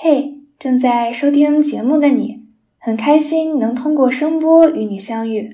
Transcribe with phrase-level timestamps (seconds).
[0.00, 2.44] 嘿，正在收听节目的你，
[2.78, 5.48] 很开心能通过声波与你相遇。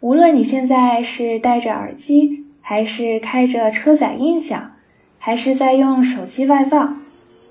[0.00, 4.72] 无论你现在是戴着耳机，还是开着车载音响，
[5.18, 7.00] 还是在用手机外放，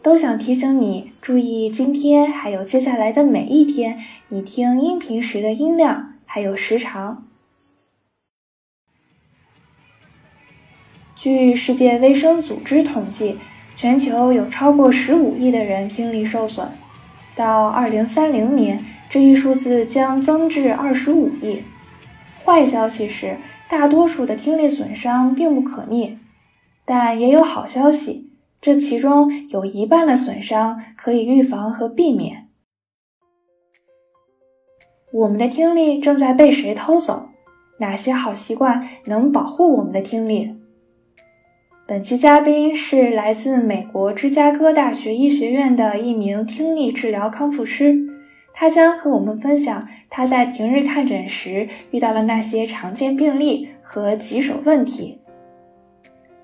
[0.02, 3.98] 都想提醒你注意今天还有接下来的每一天，
[4.28, 7.26] 你听音频时的音量还有时长。
[11.16, 13.40] 据世界卫生组织统计，
[13.74, 16.68] 全球有超过十五亿的人听力受损，
[17.34, 21.64] 到二零三零年，这一数字将增至二十五亿。
[22.44, 23.38] 坏消息是，
[23.70, 26.18] 大多数的听力损伤并不可逆，
[26.84, 32.50] 但也有好消息，这其中有一半的损伤可以预防和避免。
[35.14, 37.30] 我们的听力正在被谁偷走？
[37.80, 40.58] 哪些好习惯能保护我们的听力？
[41.88, 47.96] 本期嘉宾是来自美国芝加哥大学医学院的一名听力治疗康复师，
[48.52, 55.20] 他将和我们分享他在平日看诊时遇到的那些常见病例和棘手问题。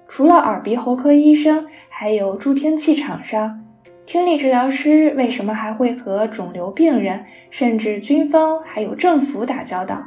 [0.07, 3.65] 除了耳鼻喉科医生，还有助听器厂商，
[4.05, 10.05] 听力治疗师为什么还会和肿瘤病人、甚至军方还有政府打交道？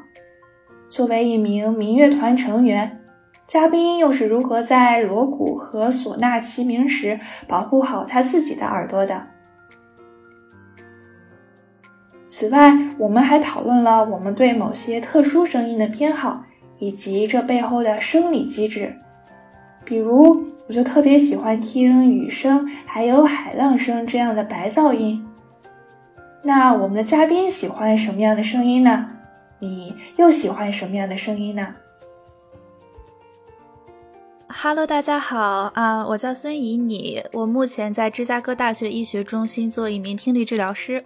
[0.88, 3.00] 作为一名民乐团成员。
[3.46, 9.26] 嘉宾又是如何在锣鼓和唢呐齐鸣时保护好他自己的耳朵的？
[12.26, 16.44] 此外，我们还讨论了我们对某些特殊声音的偏好，
[16.78, 18.96] 以及这背后的生理机制。
[19.84, 25.24] 比如，我就特别喜欢听雨声，还有海浪声这样的白噪音。
[26.42, 29.10] 那我们的嘉宾喜欢什么样的声音呢？
[29.60, 31.74] 你又喜欢什么样的声音呢
[34.64, 41.04] ？Hello，大家好啊，我叫孙怡你，我目前在芝加哥大学医学中心做一名听力治疗师。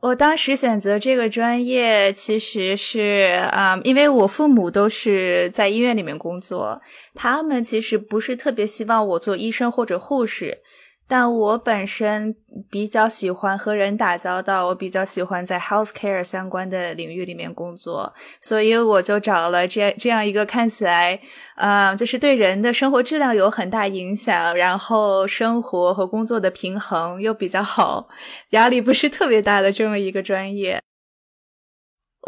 [0.00, 6.80] 我当时选择这个专业，其实是啊，因为我父母都是在医院里面工作，
[7.14, 10.62] 他们其实不是特别希望我做医生或者护士。
[11.08, 12.36] 但我本身
[12.70, 21.18] 比较喜欢和人打交道，我比较喜欢在 healthcare 相关的领域里面工作，所以我就找了这这样一个看起来，
[21.54, 28.08] 啊，就是对人的生活质量有很大影响，然后生活和工作的平衡又比较好，
[28.50, 30.82] 压力不是特别大的这么一个专业。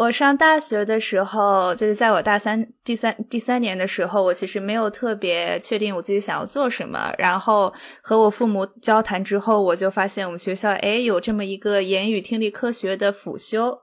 [0.00, 7.12] 我上大学的时候，就是在我大三、第三、第三年的时候，我其实没有特别确定我自己想要做什么。
[7.18, 13.80] 然后和我父母交谈之后，我就发现我们学校哎有这么一个言语听力科学的辅修，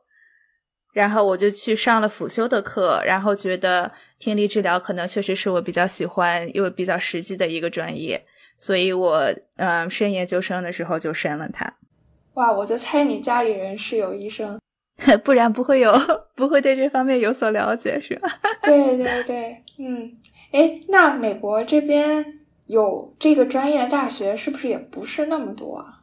[0.92, 8.26] 然后我就去上了辅修的课，然后觉得听力治疗可能确实是我比较喜欢又比较实际的一个专业，
[8.58, 11.76] 所以我嗯申研究生的时候就申了它。
[12.34, 14.60] 哇，我就猜你家里人是有医生。
[15.24, 15.94] 不然不会有，
[16.36, 18.30] 不会对这方面有所了解，是吧？
[18.64, 20.12] 对对对，嗯，
[20.52, 26.02] 哎，那美国这边有这个专业的大学是不是也不是那么多啊？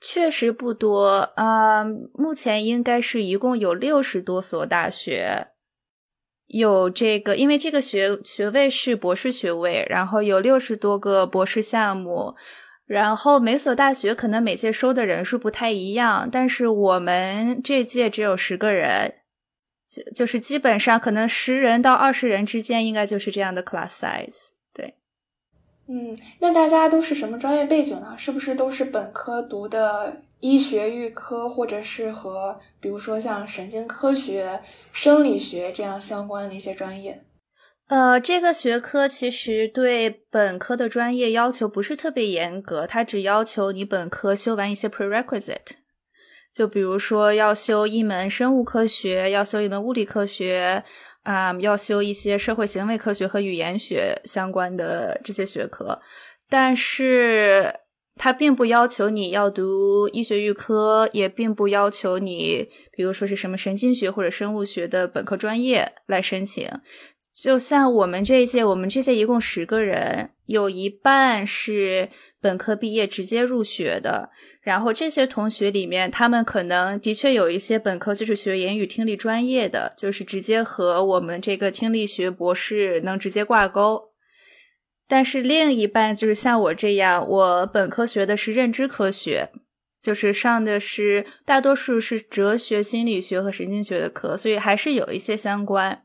[0.00, 5.48] 确实不多啊，目前应该是一共有六十多所大学
[6.48, 12.34] 有这个，因为这个学学位是博士学位，然后有六十多个博士项目。
[12.86, 19.14] 然后每所大学可能每届收的人数不太一样，但是我们这届只有十个人，
[19.86, 24.50] 就就是基本上可能十人到二十人之间，应该就是这样的 class size。
[24.74, 24.96] 对，
[25.86, 28.14] 嗯，那大家都是什么专业背景呢？
[28.18, 34.60] 是不是都是本科读的医学预科，或者是和比如说像神经科学、
[34.92, 37.23] 生理学这样相关的一些专业？
[37.88, 45.76] 呃，这个学科其实对本科的专业要求不是特别严格，它只要求你本科修完一些 prerequisite，
[46.52, 50.82] 就比如说要修一门生物科学，要修一门物理科学，
[51.24, 56.00] 啊，要修一些社会行为科学和语言学相关的这些学科，
[56.48, 57.80] 但是
[58.16, 66.70] 它并不要求你要读医学预科，也并不要求你，比如说是什么神经学或者生物学的本科专业来申请。
[67.34, 72.08] 就像我们这一届，我们这届一共十个人，有一半是
[72.40, 74.30] 本科毕业直接入学的。
[74.62, 84.12] 然后这些同学里面，他们可能的确有一些本科就是学言语听力专业的，就是直接和我们这个听力学博士能直接挂钩。
[85.06, 89.50] 但是另一半就是像我这样，我本科学的是认知科学，
[90.00, 96.04] 就是上的是大多数是哲学、心理学和神经学的课，所以还是有一些相关。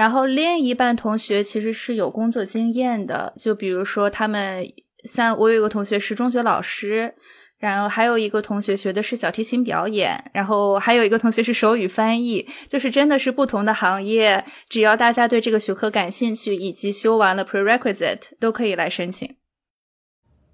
[0.00, 4.66] 然后另一半同学其实是有工作经验的，就比如说他们，
[5.04, 7.14] 像我有一个同学是中学老师，
[7.58, 19.36] 然后还有一个同学学的是小提琴表演，然后还有一个同学是手语翻译，就是真的是不同的行业，只要大家对这个学科感兴趣，以及修完了 prerequisite 都可以来申请。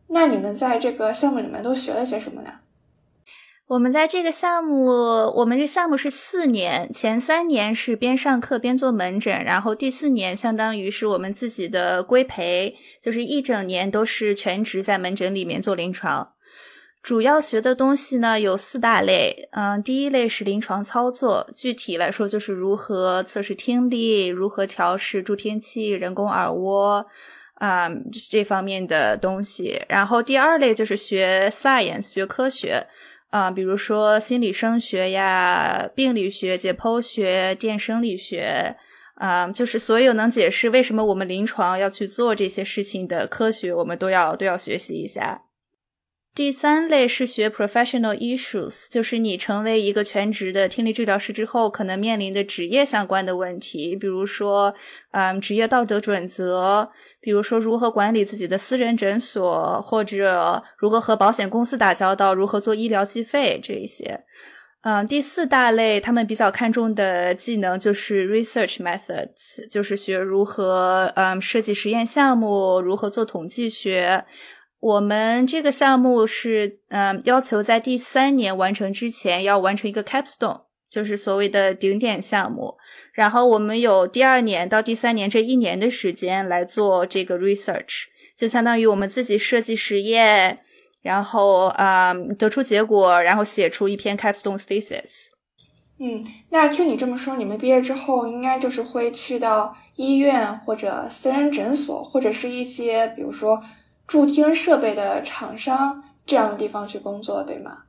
[0.08, 2.50] 那你们在这个项目里面都学了些什么呢？
[3.68, 16.34] 我们在这个项目，我们这项目是四年，前三年是边上课边做门诊，然后第四年相当于是我们自己的规培，就是一整年都是全职在门诊里面做临床。
[17.02, 27.04] 主要学的东西呢有四大类，嗯，第一类是临床操作，具体来说就是如何测试听力，如何调试助听器、人工耳蜗，
[27.54, 27.90] 啊，
[28.30, 29.82] 这方面的东西。
[29.88, 32.86] 然后第二类就是学 science，学科学。
[33.31, 38.76] 啊，比如说心理生学呀、病理学、解剖学、电生理学，
[39.17, 45.45] 啊，就是所有能解释为什么我们临床要去做这些事情的科学，我们都要都要学习一下。
[46.37, 54.75] 第三类是学 professional issues，就是你成为一个全职的听力治疗师之后，可能面临的职业相关的问题，比如说，
[55.12, 56.91] 嗯，职业道德准则，
[57.23, 64.25] 比如说如何管理自己的私人诊所，或者如何和保险公司打交道，如何做医疗计费这一些。
[64.83, 74.27] 嗯，第四大类他们比较看重的技能就是 research methods，就是学如何嗯设计实验项目，如何做统计学。
[74.78, 82.76] 我们这个项目是，嗯，要求在第三年完成之前要完成一个 capstone，就是所谓的顶点项目。
[83.12, 88.05] 然后我们有第二年到第三年这一年的时间来做这个 research，
[88.37, 90.61] 就相当于我们自己设计实验，
[91.00, 95.28] 然后啊得出结果，然后写出一篇 capstone thesis。
[95.99, 103.61] 嗯，那听你这么说，你们毕业之后应该就是会去到医院或者私人诊所，或者是一些比如说。
[104.06, 107.85] 助听设备的厂商这样的地方去工作，对吗？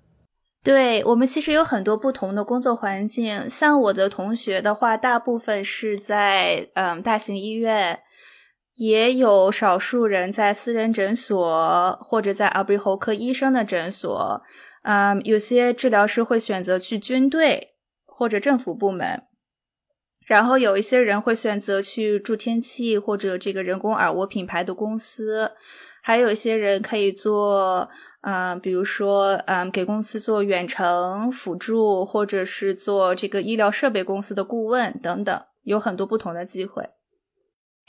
[0.63, 3.47] 对我们其实有很多不同的工作环境。
[3.49, 7.99] 像我的同学的话，大部分是在嗯大型医院，
[8.75, 14.41] 也有少数人在私人诊所或者在耳鼻喉科医生的诊所。
[14.83, 17.75] 嗯，有些治疗师会选择去军队
[18.05, 19.23] 或者政府部门，
[20.25, 25.51] 然后有一些人会选择去助听器或者这个人工耳蜗品牌的公司。
[26.01, 27.89] 还有一些人可以做，
[28.21, 36.89] 嗯，比如说，嗯，给公司做远程辅助，或者是做这个医疗设备公司的顾问等等，有很多不同的机会。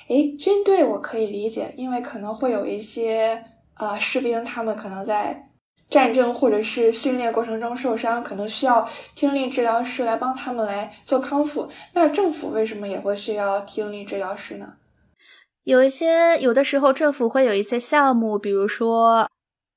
[0.08, 3.44] 诶，军队我可以理解，因为可能会有一些
[3.76, 5.50] 呃士兵，他们可能在
[5.90, 11.68] 战争或者是训练过程中受伤，可能需要听力治疗师来帮他们来做康复。
[11.94, 14.74] 那政府为什么也会需要听力治疗师呢？
[15.68, 19.28] 有一些有的时候政府会有一些项目，比如说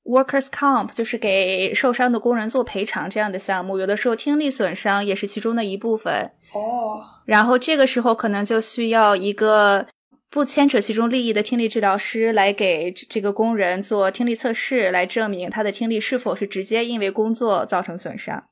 [0.04, 3.78] workers comp，就是给受伤的工人做赔偿这样的项目。
[3.78, 7.04] 有的时候听力损伤也是其中的一部分哦。
[7.26, 9.86] 然后这个时候可能就需要一个
[10.30, 18.42] 不牵扯其中利益的听力治疗师来给这个工人做听力测试，来证明他的听力是否是直接因为工作造成损伤。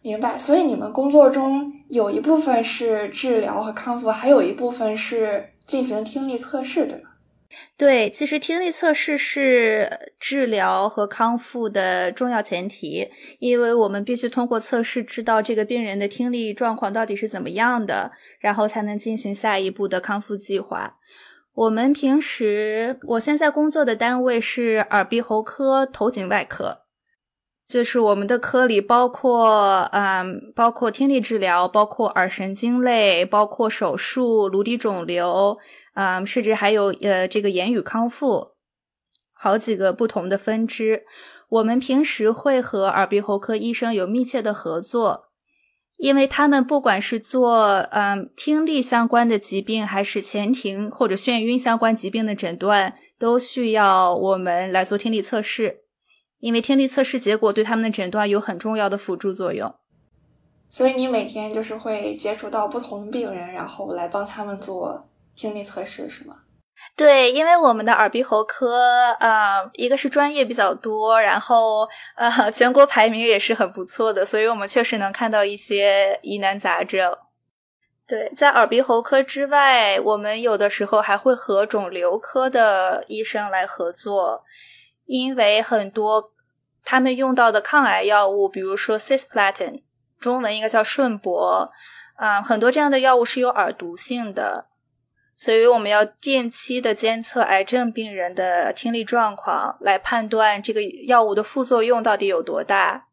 [0.00, 0.38] 明白。
[0.38, 5.44] 所以你们工作中有一部分是治疗和康复，还有一部分是。
[5.70, 7.10] 进行听力测试，对吗？
[7.76, 13.08] 对，其实听力测试是治疗和康复的重要前提，
[13.38, 18.10] 因为我们必须通过测试知道这个病人的听力状况到底是怎么样的，
[18.40, 20.96] 然后才能进行下一步的康复计划。
[21.54, 26.79] 我们平时，我现在工作的单位是耳鼻喉科头颈外科。
[27.70, 35.56] 就是我们的科里包括，嗯，包括听力治疗，包括耳神经类，包括手术、颅底肿瘤，
[35.94, 38.48] 嗯，甚至还有呃这个言语康复，
[39.32, 41.04] 好几个不同的分支。
[41.48, 45.28] 我们平时会和耳鼻喉科医生有密切的合作，
[45.96, 55.84] 因为他们不管是做嗯听力相关的疾病，还是前庭或者眩晕相关疾病的诊断，都需要我们来做听力测试。
[56.40, 59.74] 因为听力测试结果对他们的诊断有很重要的辅助作用，
[60.68, 66.36] 所以你每天就是会接触到不同的病人，然后来帮他们做听力测试，是吗？
[66.96, 77.14] 对，因为我们的耳鼻喉科啊，一个是专业比较多，然后呃，全国排名也是很不错的，所以我们确实能看到一些疑难杂症。
[78.06, 84.42] 对，在耳鼻喉科之外，我们有的时候还会和肿瘤科的医生来合作。
[85.10, 86.30] 因为很多
[86.84, 89.82] 他们用到的抗癌药物，比如说 cisplatin，
[90.20, 91.68] 中文应该叫顺铂，
[92.14, 94.66] 啊，很多这样的药物是有耳毒性的，
[95.34, 103.08] 所以我们要定期的监测癌症病人的听力状况，来判断这个药物的副作用到底有多大。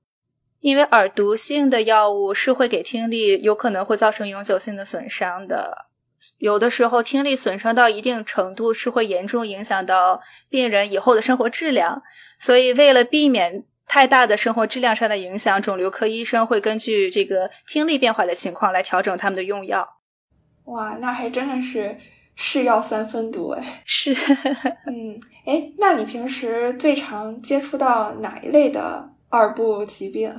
[0.59, 5.87] 因为耳毒性的药物是会给听力有可能会造成永久性的损伤的，
[6.39, 12.01] 有的时候听力损伤到一定程度是会严重影响到病人以后的生活质量。
[12.39, 19.97] 所以为了避免太大的生活质量上的影响，肿瘤科医生会根据这个听力变化的情况来调整他们的用药。
[20.65, 21.97] 哇，那还真的是
[22.35, 23.83] 是药三分毒哎。
[23.85, 24.13] 是，
[24.91, 30.33] 嗯，哎，那你平时最常接触到哪一类的耳部疾病？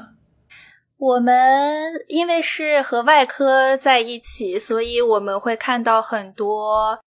[0.98, 6.98] 我们因为是和外科在一起，所以我们会看到很多。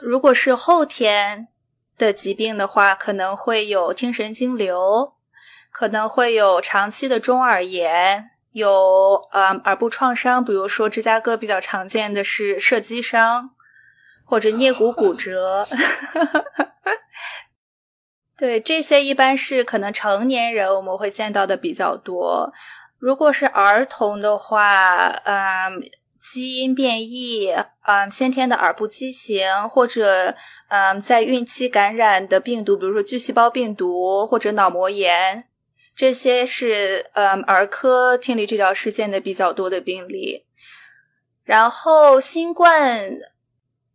[0.00, 1.48] 如果是后天
[1.98, 5.14] 的疾病的话，可能会有听神经瘤，
[5.72, 13.50] 可能会有长期的中耳炎，有呃耳部创伤，比如说芝加哥比较常见的是射击伤
[14.24, 15.66] 或者颞骨骨折。
[18.38, 22.52] 对，这些一般是可能成年人我们会见到的比较多。
[23.02, 25.82] 如果是儿童的话，嗯，
[26.20, 27.52] 基因变异，
[27.84, 30.36] 嗯，先天的耳部畸形，或者
[30.68, 35.48] 嗯，在孕期感染的病毒，比如说巨细胞病毒或者脑膜炎，
[35.96, 40.44] 这些是嗯儿科听力治疗事件的比较多的病例。
[41.42, 43.10] 然后新冠。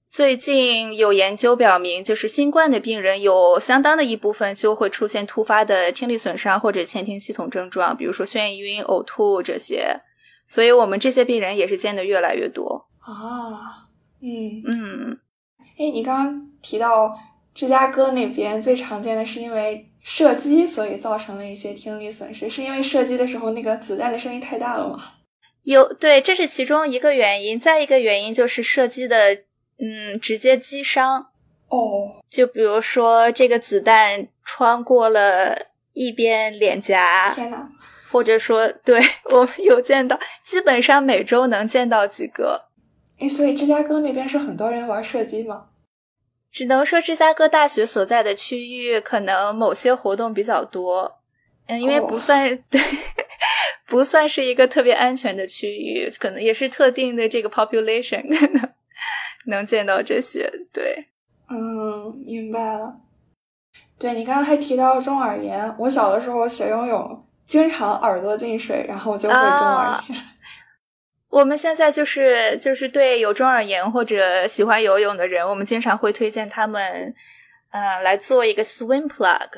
[0.09, 9.99] 最近有研究表明，就是新冠的病人有相当的一部分就会出现突发的听力损伤或者前庭系统症状，比如说眩晕、呕吐这些。
[10.47, 13.89] 所以我们这些病人也是见的越来越多啊。
[14.21, 15.19] 嗯嗯。
[15.77, 17.13] 哎，你刚刚提到
[17.53, 25.03] 芝加哥那边最常见的是因为射击，所以造成了一些听力损失，是因为射击的时候那个子弹的声音太大了吗？
[25.63, 27.59] 有，对，这是其中一个原因。
[27.59, 29.43] 再一个原因就是射击的。
[29.79, 31.27] 嗯，直接击伤
[31.69, 37.67] 哦，就比如说这个子弹穿过了一边脸颊，天呐，
[38.11, 42.69] 或者说，对我们有见到，基本上每周能见到几个。
[43.19, 45.65] 哎，所以芝加哥那边是很多人玩射击吗？
[46.51, 51.19] 只能说芝加哥大学所在的区域可能某些活动比较多，
[51.67, 52.81] 嗯，因为不算 对，
[53.85, 58.23] 不算是一个特别安全的区域，可能也是特定的这个 population。
[58.53, 58.69] 能
[59.65, 61.07] 见到这些，对，
[61.49, 63.01] 嗯，明白了。
[63.99, 70.17] 对你刚刚还提到中耳炎，我小的时候学游泳，经常耳朵进水，然后就会中耳炎。
[71.29, 77.13] 我们现在就是就是对有中耳炎或者喜欢游泳的人，我们经常会推荐他们，
[77.71, 79.49] 呃，来做一个 swim plug，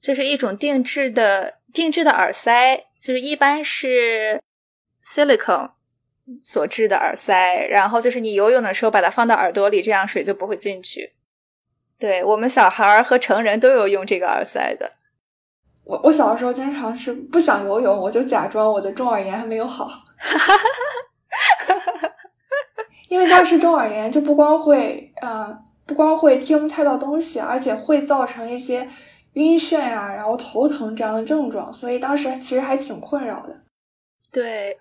[0.00, 4.40] 就是一种定制的定制的耳塞，就是一般是
[5.04, 5.70] silicone。
[6.42, 11.14] 所制的耳塞，然后就是你游泳的时候把它放到耳朵里，这样水就不会进去。
[11.98, 14.90] 对我们小孩儿和成人都有用这个耳塞的。
[15.84, 19.90] 我我小的时候经常是不想游泳，我就假装我的中耳炎还没有好，
[23.08, 28.88] 因为当时中耳炎就不光会呃不光会听不太到东西，而且会造成一些
[29.32, 33.54] 晕眩呀，然后头疼这样的症状，所以当时其实还挺困扰的。
[34.32, 34.78] 对。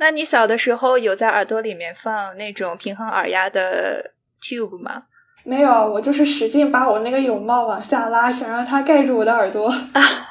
[0.00, 5.04] 那你小的时候有在耳朵里面放那种平衡耳压的 tube 吗？
[5.44, 9.70] 没有，我就是使劲把我那个泳帽往下拉，想让它盖住我的耳朵，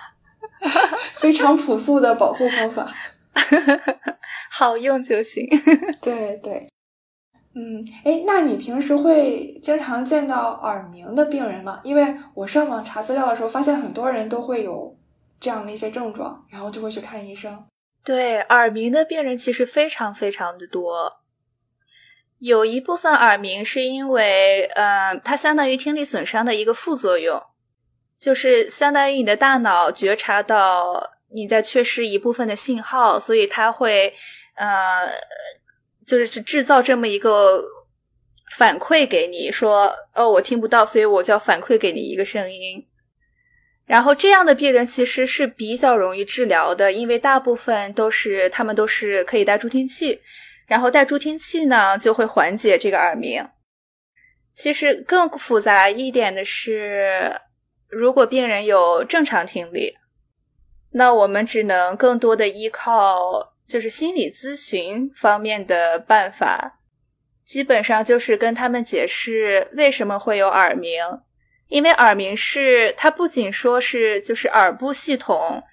[1.13, 2.87] 非常朴素的保护方法，
[4.49, 5.47] 好用就行。
[6.01, 6.67] 对对，
[7.53, 11.79] 嗯，哎，那你平时会经常见到耳鸣的病人吗？
[11.83, 14.97] 因为我上网查资料的时候，发现很多人都会有
[15.39, 17.63] 这样的一些症状，然后就会去看医生。
[18.09, 21.21] 对耳鸣的病人其实非常非常的多，
[22.39, 27.39] 有一部分耳鸣是因为，嗯，它相当于听力损伤的一个副作用，
[28.17, 34.11] 就是相当于你的大脑觉察到你在缺失一部分的信号，所以它会，
[34.55, 35.13] 呃，
[36.03, 37.63] 就是制造这么一个
[38.57, 42.88] 反馈给你，说，哦，我听不到，所以我就要反馈给你一个声音。
[43.89, 50.21] 然后这样的病人其实是比较容易治疗的，因为大部分都是他们都是可以戴助听器，
[50.67, 53.43] 然后戴助听器呢就会缓解这个耳鸣。
[54.53, 57.35] 其实更复杂一点的是，
[57.87, 59.95] 如果病人有正常听力，
[60.91, 66.79] 那我们只能更多的依靠就是心理咨询方面的办法，
[67.43, 71.01] 基本上就是跟他们解释为什么会有耳鸣。
[71.69, 75.63] 因为耳鸣是它不仅说是就是耳部系统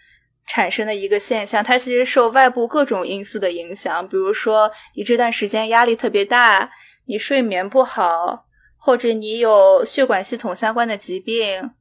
[0.47, 4.07] 产生的一个现象，它其实受外部各种因素的影响。
[4.07, 6.71] 比如说你这段时间压力特别大，
[7.07, 11.73] 你睡眠不好，或者你有血管系统相关的疾病。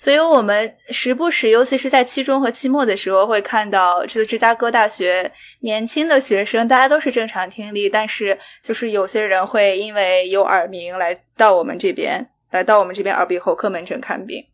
[0.00, 14.46] 所以，我们时不时，尤其是在期中和期末的时候，会看到这个芝加哥大学年轻的学生，大家都是正常听力，但是就是有些人会因为有耳鸣来到我们这边，来到我们这边耳鼻喉科门诊看病。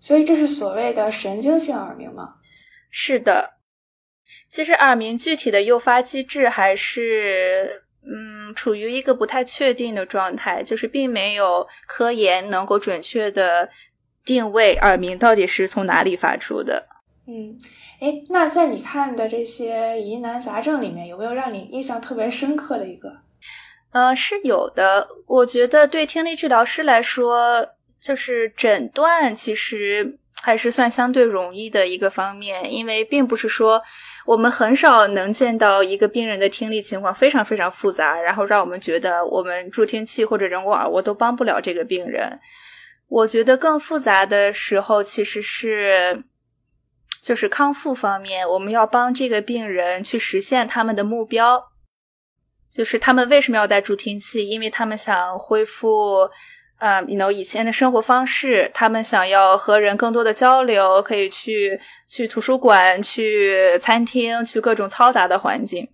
[0.00, 2.36] 所以，这是所谓的神经性耳鸣吗？
[2.90, 3.54] 是的。
[4.48, 13.70] 其实，耳鸣具体的诱发机制还是嗯，处于一个不太确定的状态，就是并没有科研能够准确的。
[14.24, 16.88] 定位耳鸣到底是从哪里发出的？
[17.28, 17.56] 嗯，
[18.00, 23.08] 哎，那在你看的这些疑难杂症里面，有没有让你印象特别深刻的一个？
[23.96, 25.08] 呃，是有的。
[25.26, 27.66] 我觉得对听力治疗师来说，
[27.98, 33.82] 就是诊断其实还是算相对容易的一个方面，因为并不是说
[34.26, 42.38] 我们很少能见到一个病人的听力情况非常非常复杂，然后让我们觉得我们助听器或者人工耳蜗都帮不了这个病人。
[43.08, 46.22] 我觉得更复杂的时候，其实是
[47.22, 51.68] 就是康复方面，我们要帮这个病人去实现他们的目标，
[52.70, 54.48] 就是他们为什么要戴助听器？
[54.48, 56.28] 因为他们想恢复，
[56.78, 65.88] 呃，you know 以前的生活方式，他们想要和人更多的交流，可以去去图书馆、去餐厅、去各种嘈杂的环境。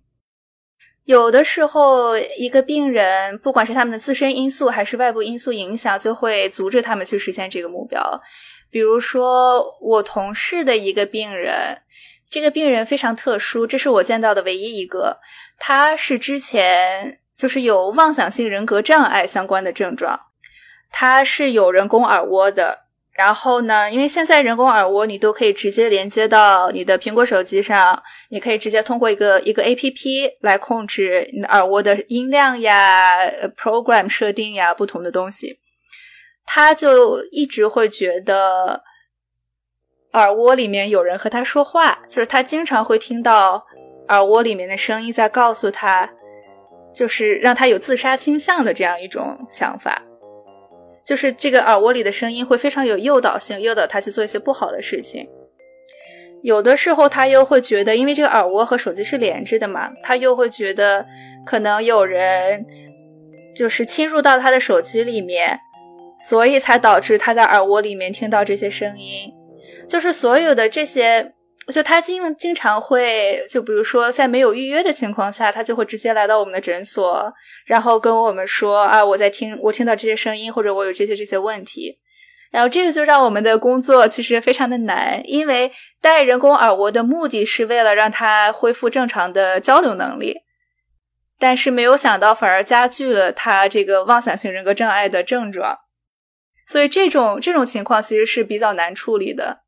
[1.05, 8.01] 有的时候，一个病人，不管是他们的自身因素还是外部因素影响，就会阻止他们去实现这个目标。
[8.71, 11.77] 比如说，我同事的一个病人，
[12.33, 15.19] 这个病人非常特殊，这是我见到的唯一一个。
[15.59, 20.19] 他是之前就是有妄想性人格障碍相关的症状，
[20.89, 22.79] 他是有人工耳蜗的。
[23.11, 23.91] 然后呢？
[23.91, 33.19] 因为现在人工耳蜗你都可以直接连接到你的苹果手机上，你可以直接通过一个一个 A P P 来控制你的耳蜗的音量呀、
[33.55, 35.59] program 设定呀不同的东西。
[36.47, 38.81] 他就一直会觉得
[40.13, 43.65] 耳蜗里面有人和他说话，就是他经常会听到
[44.09, 46.09] 耳蜗里面的声音在告诉他，
[46.93, 50.01] 就是让他有自杀倾向的这样一种想法。
[51.03, 55.27] 就是这个耳蜗里的声音会非常有诱导性，诱导他去做一些不好的事情。
[56.43, 61.05] 有的时候他又会觉得，因为这个耳蜗和手机是连着的嘛，他又会觉得
[61.45, 62.65] 可能有人
[63.55, 65.59] 就是侵入到他的手机里面，
[66.21, 69.32] 所以才导致他在耳蜗里面听到这些声音。
[69.87, 71.33] 就是所有的这些。
[71.69, 77.33] 就他经经常会，就比如说在没有预约的情况下，他就会直接来到我们的诊所，
[77.65, 81.99] 然后跟我们说啊，我在听，我听到这些声音，或者我有这些这些问题，
[82.51, 90.41] 然后这个就让我们的工作其实非常的难，因为戴人工耳蜗的目的是为了让他恢复正常的交流能力，
[91.39, 95.77] 但是没有想到反而加剧了他这个妄想性人格障碍的症状，
[96.67, 99.61] 所以这种这种情况其实是比较难处理的。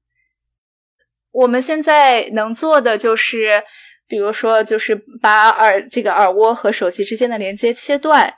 [1.36, 3.62] 我们现在能做的就是，
[4.08, 8.34] 比如说，就是把耳这个耳蜗和手机之间的连接切断，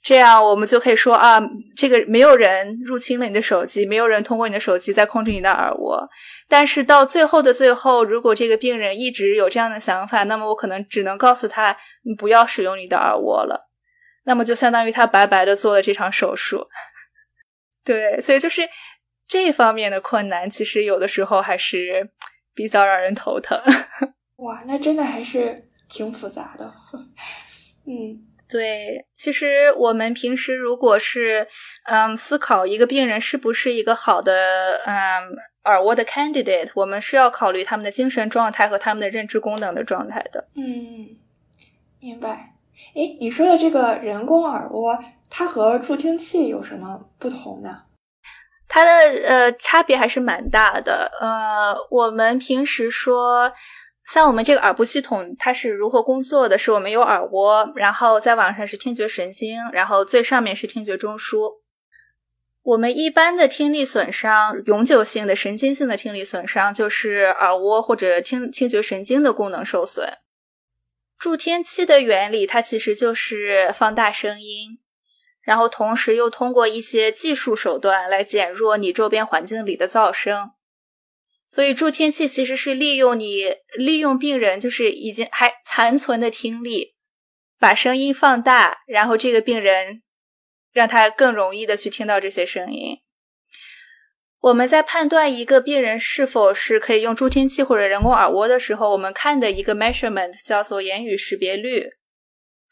[0.00, 1.42] 这样我们就可以说啊，
[1.76, 6.08] 这个没有人入侵了你的手机，没有人通过你的手机在控制你的耳蜗。
[6.48, 13.68] 但是到最后的最后，如果这个病人一直有这样的想法，那么我可能只能告诉他，你不要使用你的耳蜗了。
[14.24, 16.68] 那么就相当于他白白的做了这场手术。
[17.84, 18.68] 对，所以就是。
[19.32, 22.10] 这方面的困难，其实有的时候还是
[22.52, 23.58] 比较让人头疼。
[24.36, 26.70] 哇，那真的还是挺复杂的。
[27.86, 31.48] 嗯，对，其实我们平时如果是
[31.84, 34.94] 嗯思考一个病人是不是一个好的嗯
[35.64, 40.46] 耳蜗的 candidate，我们是要考虑他们的精神状态和他们的认知功能的状态的。
[40.56, 41.16] 嗯，
[42.00, 42.54] 明白。
[42.94, 47.84] 哎，你说的这个人工耳蜗，它和助听器有什么不同呢？
[48.74, 48.90] 它的
[49.26, 51.12] 呃差别还是蛮大的。
[51.20, 53.52] 呃，我们平时说，
[54.06, 56.56] 像我们这个耳部系统，它是如何工作的？
[56.56, 61.60] 是我们有耳蜗，然后在网上是听觉神经，然后最上面是听觉中枢。
[62.62, 70.08] 我们一般的听力损伤，永久性的神经性的听力损伤，就是耳蜗或者听听觉神经的功能受损。
[71.18, 74.78] 助听器的原理，它其实就是放大声音。
[75.42, 80.52] 然后同时又通过一些技术手段来减弱你周边环境里的噪声，
[81.48, 86.94] 所以助听器其实是利用你利用病人就是已经还残存的听力，
[87.58, 90.02] 把声音放大，然后这个病人
[90.72, 92.98] 让他更容易的去听到这些声音。
[94.40, 101.90] 我们在判断一个病人是否是可以用助听器或者人工耳蜗的时候，我们看的一个 measurement 叫做言语识别率。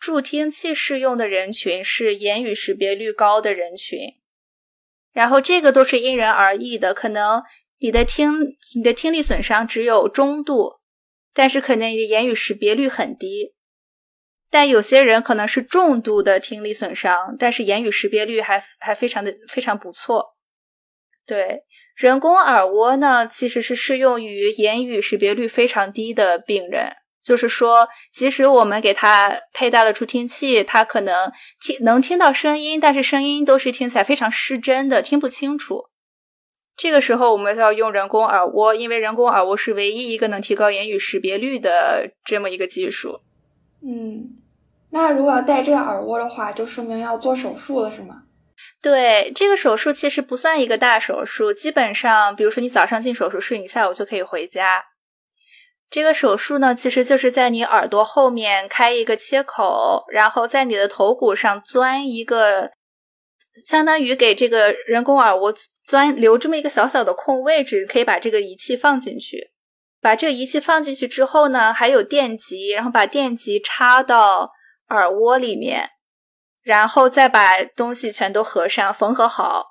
[0.01, 4.15] 助听器适用的人群是言语识别率高的人群，
[5.13, 7.43] 然后这个都是因人而异的，可能
[7.79, 10.81] 你的听你的听力损伤只有中度，
[11.35, 13.55] 但是可能你的言语识别率很低。
[14.53, 20.37] 但有些人可能是重度的听力损伤，但是言语识别率还还非常的非常不错。
[21.25, 21.63] 对，
[21.95, 31.31] 人工耳蜗呢，其实是适用于言语识别率非常低的病人，就是说，即使我们给它佩戴了助听器，它可能
[31.61, 35.87] 听能听到声音，但是声音都是听起来非常失真的，听不清楚。
[36.77, 43.21] 这个时候我们就要用人工耳蜗，因为人工耳蜗是唯一一个能提高言语识别率的这么一个技术。
[43.83, 44.37] 嗯，
[44.91, 48.23] 那如果要戴这个耳蜗的话，就说明要做手术了，是吗？
[48.81, 54.85] 对，这个手术其实不算一个大手术，基本上，比如说你早上进手术室，你下午就可以回家。
[55.91, 62.71] 这个手术呢，其实就是在你耳朵后面开一个切口，然后在你的头骨上钻一个，
[63.67, 65.53] 相当于给这个人工耳蜗
[65.85, 69.51] 钻留这么一个小小的空位置，可以把这个仪器放进去。
[70.01, 74.53] 把这个仪器放进去之后呢，还有电极，然后把电极插到
[74.89, 75.91] 耳蜗里面，
[76.63, 79.67] 然后再把东西全都合上，缝合好。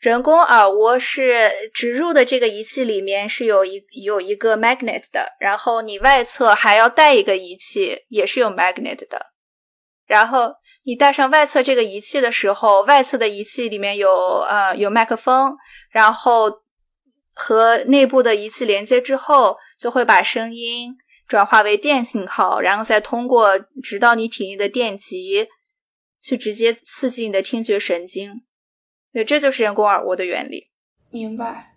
[0.00, 9.26] 人工耳蜗是植入的这个仪器里面是有一有一个 magnet 的，然后你外侧还要带一个仪器，也是有 magnet 的。
[10.06, 14.10] 然后你带上外侧这个仪器的时候，外侧的仪器里面有
[14.48, 15.56] 呃有麦克风，
[15.90, 16.62] 然后。
[17.32, 20.94] 和内部的仪器连接之后，就会把声音
[21.26, 25.48] 转化为电信号，然后再通过直到你体内的电极，
[26.20, 28.42] 去直接刺激你的听觉神经。
[29.12, 30.68] 对，这就是人工耳蜗的原理。
[31.10, 31.74] 明白。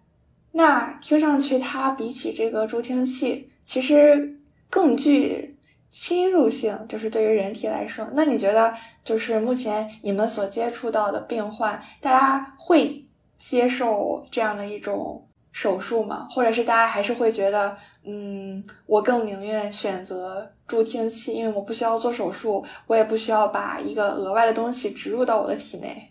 [0.52, 5.58] 那听上去它比起这个助听器，其实更具
[5.90, 8.08] 侵入性，就是对于人体来说。
[8.14, 13.06] 那你觉得，就是目前你们所接触到的病患，大家会
[13.38, 15.28] 接受这样的一种？
[15.56, 26.10] 手术吗，或者是大家还是会觉得，嗯，我更宁愿选择助听器，因为我不需要做手术，我也不需要把一个额外的东西植入到我的体内。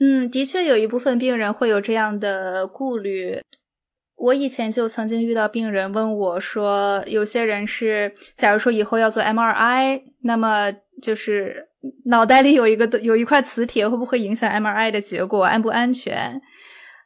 [0.00, 3.40] 嗯，的确有一部分病人会有这样的顾虑。
[4.16, 11.68] 我以前就曾经遇到病人问我说，有些人是，假如说以后要做 MRI，那么就是
[12.06, 16.40] 脑袋里有一个有一块磁铁，会不会影响 MRI 的结果，安不安全？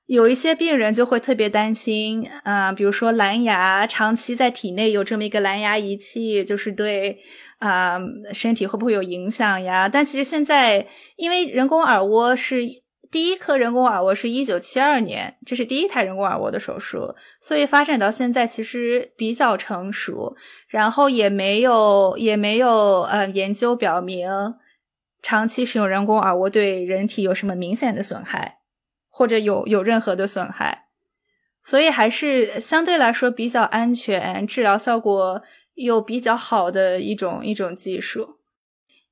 [0.07, 7.19] 有一些病人就会特别担心，啊，比如说蓝牙长期在体内有这么一个蓝牙仪器，就是对
[7.59, 8.01] 啊
[8.33, 9.89] 身体会不会有影响呀？
[9.89, 12.63] 但其实现在，因为人工耳蜗是
[13.13, 20.35] 第一颗人工耳蜗是一九七二年，这是第一台人工耳蜗的手术，所以发展到现在其实比较成熟，
[20.67, 24.29] 然后也没有也没有呃研究表明
[25.23, 28.59] 长期使用人工耳蜗对人体有什么明显的损害。
[29.15, 30.87] 或者有有任何的损害，
[31.63, 35.43] 所以还是相对来说比较安全、治疗效果
[35.75, 38.39] 又比较好的一种一种技术。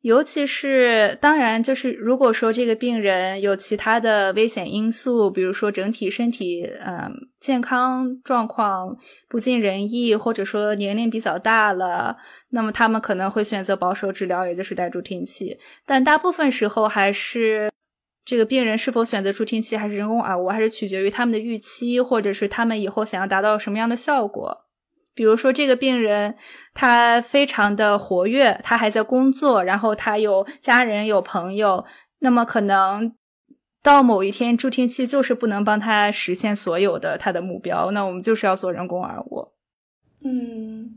[0.03, 8.97] 尤其是当然，就是如果说这个病人有其他的危险因素，比如说整体身体嗯健康状况
[9.29, 12.17] 不尽人意，或者说年龄比较大了，
[12.51, 15.59] 那么他们可能会选择保守治疗，也就是戴助听器。
[15.85, 17.71] 但大部分时候还是。
[18.23, 24.70] 这个病人是否选择助听器还是人工耳蜗，还是取决于他们的预期，或者是他们以后想要达到什么样的效果。
[25.15, 26.37] 比如说，这个病人
[26.73, 31.85] 他非常的活跃，他还在工作，然后他有家人有朋友，
[32.21, 33.15] 那么可能
[33.83, 39.53] 到某一天助听器就是不能帮他实现所有的他的目标，那我们就是要做人工耳蜗。
[40.25, 40.91] 嗯，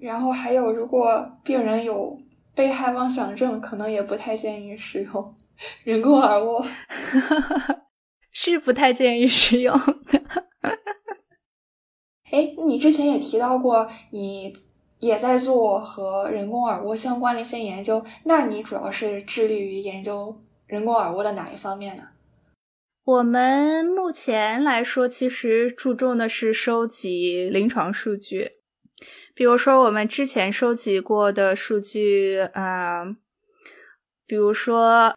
[0.00, 2.18] 然后还有，如果病人有
[2.54, 5.34] 被害妄想症，可能也不太建议使用。
[5.84, 6.66] 人工耳蜗
[8.32, 10.20] 是不太建议使用的。
[12.34, 14.52] 哎，你之前也提到过，你
[14.98, 18.04] 也在做和人工耳蜗相关的一些研究。
[18.24, 22.02] 那你主要是致力于研究人工耳蜗的哪一方面呢？
[23.04, 28.52] 我们目前来说，其实注重的是收集临床数据，
[29.34, 33.16] 比如说我们之前收集过的数据，嗯，
[34.26, 35.14] 比如说。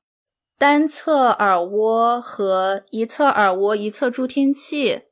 [0.60, 5.04] 单侧耳蜗和一侧耳蜗、一侧助听器，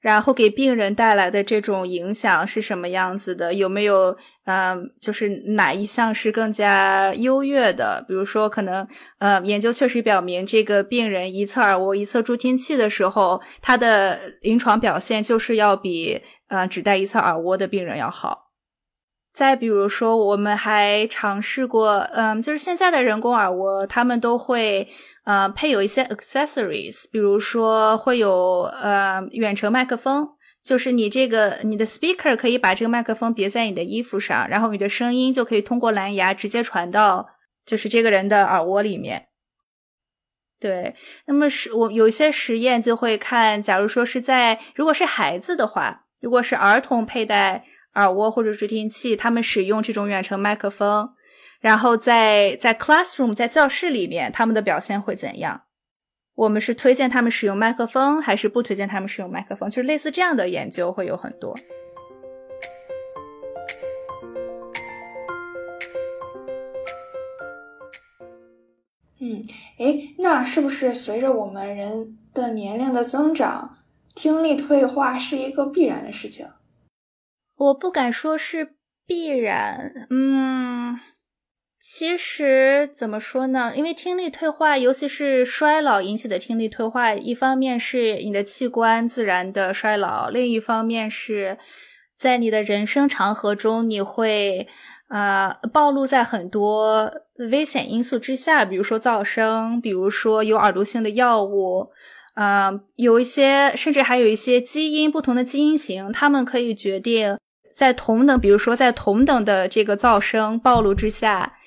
[0.00, 3.52] 然后给病人带来的这种影响是什么样子的？
[3.54, 8.04] 有没有嗯，就是哪一项是更加优越的？
[8.06, 8.86] 比如说，可能
[9.18, 18.45] 呃，研究确实表明，这个病人一侧耳蜗、一侧助听器的时候，他的临床表现就是要比呃只戴一侧耳蜗的病人要好。
[19.36, 24.88] 再比如说，我们还尝试过，嗯，就是现在的人工耳蜗，他们都会
[25.24, 30.30] 呃配有一些 accessories，比如说会有呃远程麦克风，
[30.64, 37.28] 就是你这个你的 speaker 可以把这个麦克风别在你的衣服上，然后你的声音就可以通过蓝牙直接传到
[37.66, 39.26] 就是这个人的耳蜗里面。
[40.58, 40.94] 对，
[41.26, 47.66] 那么是我有一些实验就会看，假如说是在如果是孩子的话，如果是儿童佩戴。
[47.96, 51.10] 耳蜗或者助听器，他们使用这种远程麦克风，
[51.60, 55.62] 然后在在 classroom 在教室里面，他们的表现会怎样？
[56.34, 59.70] 我们是推荐他们使用麦克风，还是不推荐他们使用麦克风？
[59.70, 61.56] 就是类似这样的研究会有很多。
[69.18, 69.42] 嗯，
[69.78, 73.78] 诶，那是不是随着我们人的年龄的增长，
[74.14, 76.46] 听力退化是一个必然的事情？
[77.56, 78.74] 我不敢说是
[79.06, 80.98] 必然，嗯，
[81.78, 83.72] 其实怎么说呢？
[83.74, 91.56] 因为听力退化，尤其是衰老引起的听力退化，一方面是你的器官自然的衰老，另一方面是
[92.18, 94.66] 在你的人生长河中，你会
[95.08, 97.10] 啊暴露在很多
[97.50, 101.90] 危险因素之下，比如说噪声，比如说有耳毒性的药物，
[102.34, 107.38] 啊，有一些甚至还有一些基因不同的基因型，它们可以决定。
[107.76, 111.58] 在同等，比如说在同等的这个噪声暴露之下，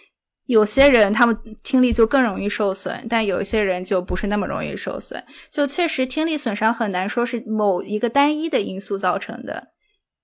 [0.47, 5.23] 有些人他们听力就更容易受损，但有一些人就不是那么容易受损。
[5.51, 9.67] 就确实听力损伤很难说是某一个单一的因素造成的，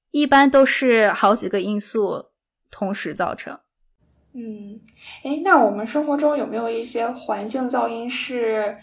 [0.10, 2.32] 一般都是好几个因素
[2.72, 3.60] 同时造成。
[4.34, 4.82] 嗯，
[5.24, 8.76] 哎，那我们生活中有没有一些环境噪音是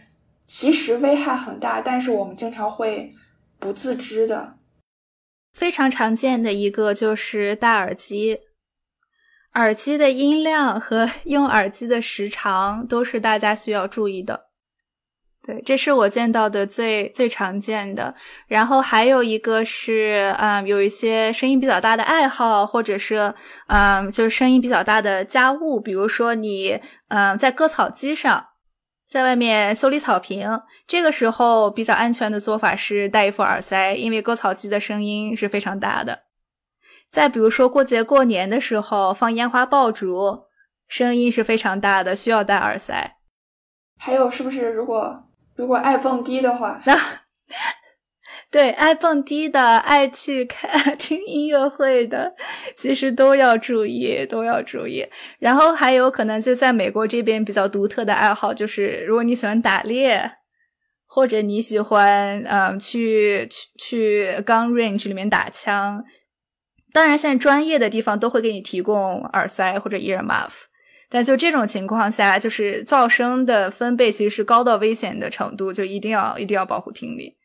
[0.47, 3.13] 其实危害很大，但是我们经常会
[3.59, 4.55] 不自知的？
[5.53, 8.41] 非常常见的一个就是戴耳机，
[9.55, 14.49] 耳机的音量和 用耳机的时长都是大家需要注意的。
[15.45, 18.15] 对，这是我见到的最最常见的。
[18.47, 23.35] 然后还有一个是，嗯，有一些声音比较大的爱好，或者是，
[23.67, 28.51] 嗯，就是声音比较大的家务，比如说你，嗯，在割草机上。
[29.13, 36.23] 在外面修理草坪，这个时候比较安全的做法是戴一副耳塞，因为割草机的声音是非常大的。
[37.11, 40.45] 再比如说过节过年的时候放烟花爆竹，
[40.89, 43.19] 声音是非常大的，需要戴耳塞。
[43.99, 45.25] 还有是不是如果
[45.57, 46.81] 如果爱蹦迪的话？
[48.53, 52.35] 对，爱蹦迪的、爱去看 听音乐会的，
[52.77, 55.07] 其实都要注意，都要注意。
[55.39, 60.33] 然后还有可能就在美国这边比较独特的爱好，就是如果你喜欢打猎，
[61.07, 66.05] 或者你喜欢嗯去去去 gun range 里面打枪，
[66.93, 70.51] 当然现在专业的地方都会给你提供耳塞或者 ear muff，
[71.09, 77.39] 但就这种情况下，就是噪声的分贝其实是高到危险的程度，就一定要一定要保护听力。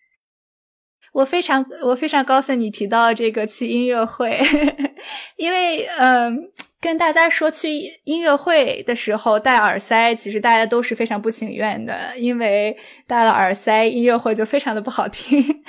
[1.17, 4.39] 我非常我非常高兴你提到这个去音乐会，
[5.35, 7.71] 因为嗯，跟大家说去
[8.03, 12.77] 音乐会的时候戴耳塞，其实大家都是非常不情愿的，因为
[13.07, 15.63] 戴了耳塞，音乐会就非常的不好听。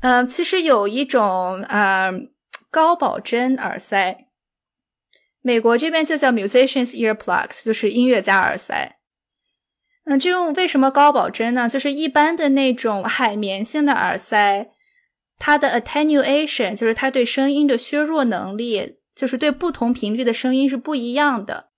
[0.00, 2.30] 嗯，其实有一种嗯
[2.70, 4.24] 高保真耳塞，
[5.42, 8.96] 美国这边就叫 musicians earplugs，就是音乐家耳塞。
[10.04, 11.68] 嗯，这种为什么高保真呢？
[11.68, 14.70] 就是一般的那种海绵性的耳塞，
[15.38, 21.68] 它的 attenuation 就是它对声音的削弱能力，就是对不同频率的声音是不一样的。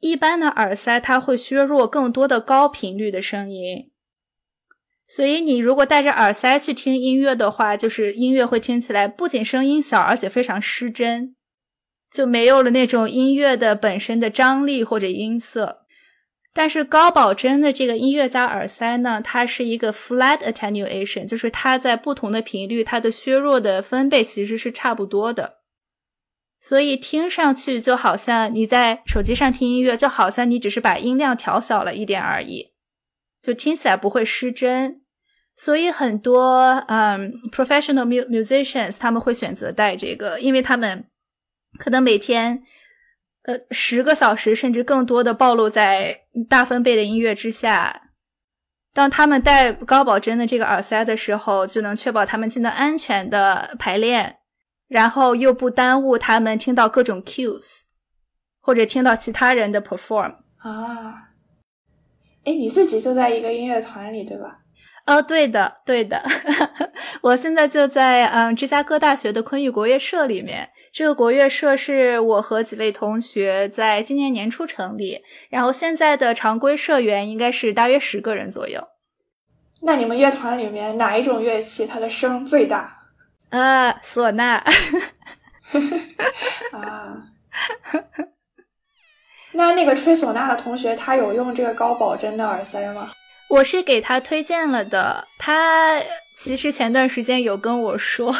[0.00, 3.90] 一般的耳塞它会削弱更多的高频率的声音，
[5.06, 11.36] 所以你如果戴着耳塞去听音乐的话，就是音乐会听起来不仅声音小，而且非常失真，
[12.12, 15.85] 就没有了那种音乐的本身的张力或者音色。
[16.56, 25.58] 但是高保真的这个音乐家耳塞呢，它是一个 flat attenuation，就是它在不同的频率，它的削弱的分贝其实是差不多的，
[26.58, 32.72] 所以听上去就好像你在手机上听音乐，就好像你只是把音量调小了一点而已，
[33.42, 35.02] 就听起来不会失真。
[35.54, 41.04] 所以很多嗯 professional musicians 他们会选择戴这个，因为他们
[41.78, 42.62] 可能每天。
[43.48, 48.10] 呃，十个小时甚至更多的暴露在大分贝的音乐之下。
[48.92, 54.38] 当他们戴高保真的这个耳塞的时候，就能确保他们既能安全的排练，
[54.88, 57.82] 然后又不耽误他们听到各种 cues，
[58.60, 60.36] 或者听到其他人的 perform。
[60.58, 61.30] 啊，
[62.44, 64.60] 哎，你自己就在一个音乐团里，对吧？
[65.06, 66.20] 哦，对的，对的，
[67.22, 70.70] 我现在就在嗯芝加哥大学的昆玉国乐社里面。
[70.92, 78.88] 这个国乐社是我和几位同学在今年年初成立，然后现在的常规社员应该是大约十个人左右。
[79.82, 82.92] 那你们乐团里面哪一种乐器它的声最大？
[83.50, 84.62] 呃，唢呐。
[86.72, 87.16] 啊。
[89.52, 93.10] 那那个吹唢呐的同学，他有用这个高保真的耳塞吗？
[93.48, 95.26] 我是给他推荐了的。
[95.38, 96.00] 他
[96.36, 98.34] 其实前段时间有跟我说，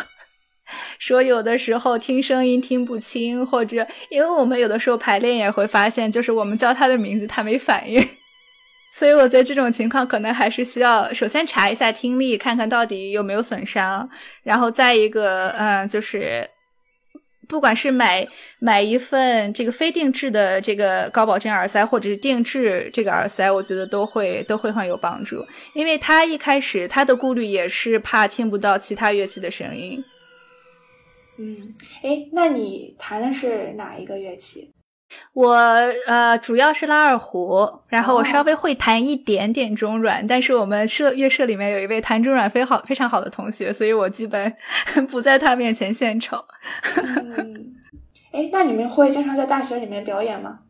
[0.98, 8.04] 说有的时候听声音听不清，或者因为我们有的时候排练也会发现，就是我们叫他的名字他没反应。
[8.92, 14.08] 所以我觉得这种情况可能还是需要首先查一下听力，看看到底有没有损伤，
[14.42, 16.48] 然后再一个，嗯，就是。
[17.48, 18.26] 不管是买
[18.58, 25.44] 买一份这个非定制的这个高保真耳塞，或者是定制这个耳塞，我觉得都会都会很有帮助。
[25.74, 30.04] 因为他一开始他的顾虑也是怕听不到其他乐器的声音。
[31.38, 34.72] 嗯，哎，那你弹的是哪一个乐器？
[35.32, 35.54] 我
[36.06, 44.54] 呃主要是拉二胡，然后我稍微会弹一点点中阮，但是我们社乐社里面有一位弹中阮非好非常好的同学，所以我基本
[45.08, 46.44] 不在他面前献丑。
[48.32, 50.60] 哎，那你们会经常在大学里面表演吗？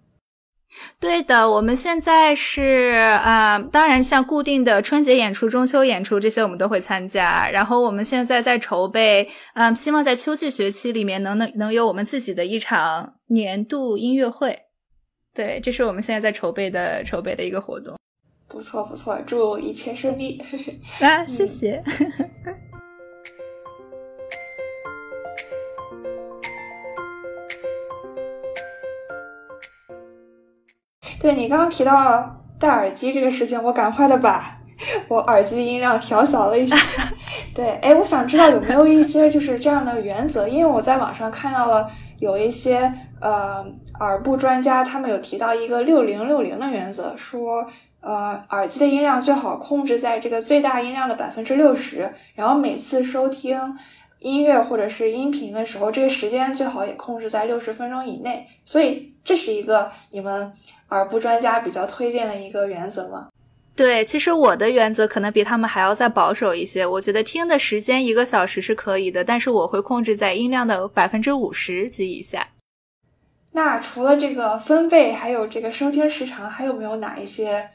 [1.00, 7.48] 对的，我们现在是啊，当然像固定的春节演出、中秋演出这些我们都会参加。
[7.48, 14.59] 然后我们现在在筹备，嗯，希望在秋季学期里面能能能有我们自己的一场年度音乐会。
[15.35, 17.96] 对，这是我们现在在筹备的筹备的一个活动。
[18.48, 20.42] 不错不错，祝一切顺利。
[21.00, 21.83] 啊，谢谢。
[31.20, 34.59] 对你刚刚提到戴耳机这个事情，我赶快的把
[35.09, 36.76] 我耳机音量调小了一些。
[37.55, 43.64] 对，哎，我想知道有没有一些就是这样的原则，因为我在网上看到了有一些呃
[44.00, 47.66] 耳部专家，他们有提到一个六零六零的原则，说
[48.00, 53.76] 呃耳机的音量最好控制在这个最大音量的百分之六十，然后每次收听。
[54.18, 58.48] 音乐或者是音频的时候，这个时间最好也控制在六十分钟以内。
[58.64, 60.52] 所以这是一个你们
[60.90, 63.29] 耳部专家比较推荐的一个原则吗？
[63.75, 66.87] 对，其实我的原则可能比他们还要再保守一些。
[66.87, 72.49] 我觉得听的时间一个小时是可以的，但是我会控制在音量的百分之五十及以下。
[73.53, 77.68] 那除了这个分贝，还有这个收听时长，还有没有哪一些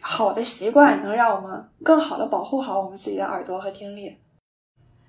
[0.00, 4.16] 好的习惯能让我们更好的保护好我们自己的耳朵和听力？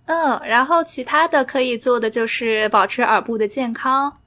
[0.05, 4.17] 嗯，然后其他的可以做的就是保持耳部的健康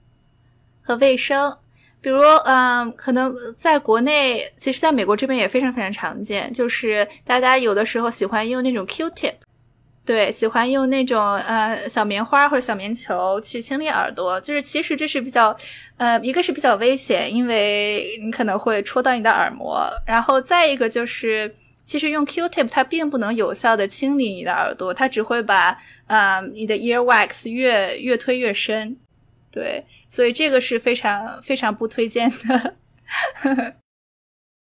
[0.83, 1.59] 和卫生，
[2.03, 9.35] 比如，嗯，可能在国内，其实在美国这边也非常非常常见，就是大家有的时候喜欢用那种 Q-tip，
[10.05, 15.57] 对，喜欢用那种呃小棉花或者小棉球去清理耳朵，就是其实这是比较，
[15.97, 21.55] 呃，一个是比较危险，因为你可能会戳到你的耳膜，然后再一个就是。
[21.85, 28.97] 其实用 Q-tip 它并不能有效的清理你的耳朵，它只会把啊你的 ear wax 越越推越深，
[29.53, 32.75] 对，所以这个是非常非常不推荐的。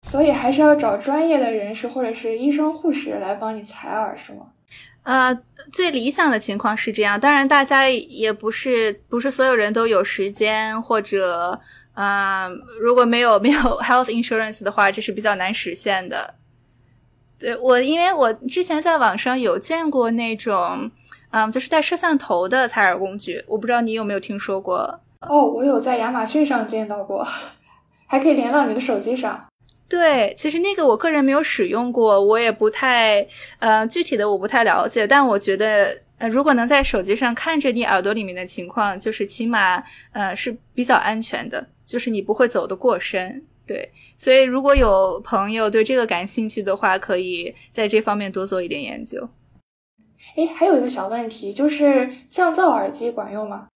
[0.03, 4.51] 所以还是要找专业的人士或者是医生护士来帮你采耳，是吗？
[5.01, 5.35] 呃，
[5.71, 11.59] 最理想的情况是这样，当然大家也不是不是所有人都有时间，或者
[11.95, 16.35] 嗯如果没有没有 health insurance 的话，这是比较难实现的。
[17.39, 20.89] 对我，因为我之前在网上有见过那种，
[21.31, 24.99] 嗯，就是带摄像头的采耳工具，我不知道你有没有听说过？
[25.21, 27.25] 哦，我有在亚马逊上见到过，
[28.07, 29.45] 还可以连到你的手机上。
[29.87, 33.25] 对，其实那个我个人没有使用过，我也不太，
[33.59, 43.43] 呃，具体的我不太了解，但我觉得，呃，如果能在手机上看着你耳朵里面的情况，就是起码，呃，是比较安全的，就是你不会走得过深。
[43.67, 49.27] 对，所以如果有朋友对这个感兴趣的话，可以在这方面多做一点研究。
[50.35, 53.67] 哎，还有一个小问题，就是降噪耳机管用吗？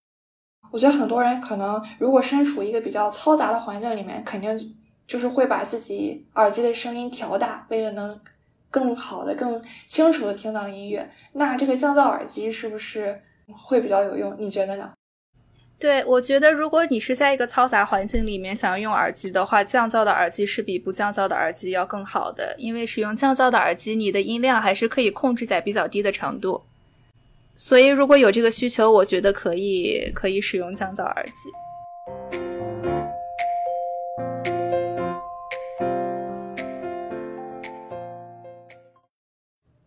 [0.72, 4.76] 我觉得很多人可能如果身处一个比较嘈杂的环境里面，肯定
[5.08, 8.20] 就是会把自己耳机的声音调大，为了能
[8.70, 11.10] 更好的、更清楚的听到音乐。
[11.34, 13.20] 那这个降噪耳机是不是
[13.58, 14.36] 会比较有用？
[14.38, 14.92] 你觉得呢？
[15.80, 26.64] 对，我觉得如果你是在一个嘈杂环境里面想要用耳机的话，降噪的耳机是比不降噪的耳机要更好的，因为使用降噪的耳机，你的音量还是可以控制在比较低的程度。
[27.56, 31.50] 所以如果有这个需求，我觉得可以可以使用降噪耳机。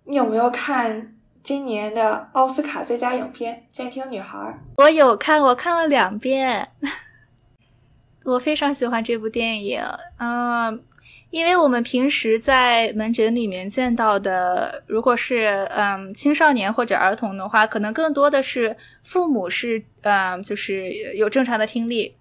[0.05, 1.11] 你有没有看
[1.43, 4.38] 今年的奥斯卡最佳影片《监听女孩》？
[4.76, 6.68] 我有看，我看了两遍。
[8.24, 9.82] 我非常喜欢这部电影，
[10.18, 10.84] 嗯。
[11.30, 22.14] 因为我们平时在门诊里面见到的，如果是嗯青少年或者儿童的话，可能更多的是父母是嗯就是有正常的听力，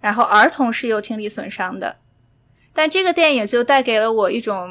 [0.00, 1.98] 然后儿童是有听力损伤的。
[2.74, 4.68] 但这个电影就带给了我一种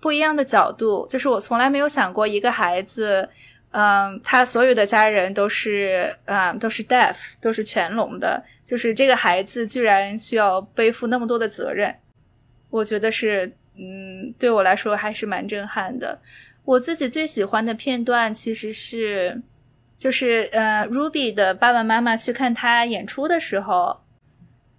[0.00, 3.28] 不一样的角度，就是我从来没有想过一个孩子，
[3.70, 11.94] 嗯，他所有的家人都是嗯都是 deaf，都是全聋的，就是这个孩子居然需要背负那么多的责任。
[12.70, 16.20] 我觉得是，嗯，对我来说还是蛮震撼的。
[16.64, 19.40] 我自己最喜欢的片段其实是，
[19.96, 24.00] 就是呃，Ruby 的爸爸妈妈去看他演出的时候，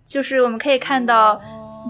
[0.05, 1.41] 就是我们可以看到